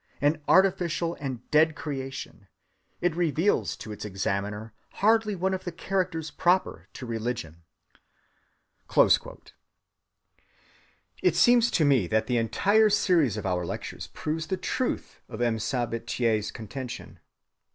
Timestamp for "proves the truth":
14.07-15.21